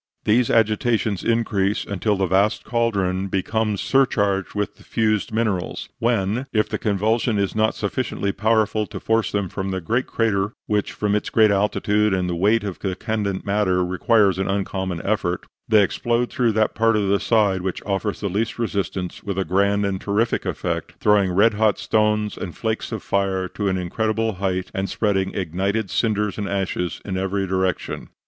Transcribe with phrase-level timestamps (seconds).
[0.23, 6.67] These agitations increase until the vast cauldron becomes surcharged with the fused minerals, when, if
[6.67, 11.13] the convulsion is not sufficiently powerful to force them from the great crater (which, from
[11.13, 15.83] its great altitude and the weight of the candent matter, requires an uncommon effort), they
[15.83, 19.85] explode through that part of the side which offers the least resistance with a grand
[19.85, 24.71] and terrific effect, throwing red hot stones and flakes of fire to an incredible height,
[24.73, 28.09] and spreading ignited cinders and ashes in every direction."